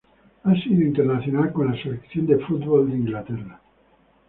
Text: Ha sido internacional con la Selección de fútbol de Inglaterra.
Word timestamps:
Ha 0.43 0.55
sido 0.55 0.81
internacional 0.81 1.53
con 1.53 1.67
la 1.69 1.79
Selección 1.79 2.25
de 2.25 2.39
fútbol 2.39 2.89
de 2.89 2.97
Inglaterra. 2.97 3.61